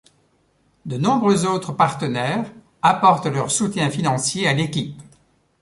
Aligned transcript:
De 0.87 0.97
nombreux 0.97 1.45
autres 1.45 1.73
partenaires 1.73 2.51
apportent 2.81 3.27
leur 3.27 3.51
soutien 3.51 3.91
financier 3.91 4.47
à 4.47 4.53
l'équipe. 4.53 4.99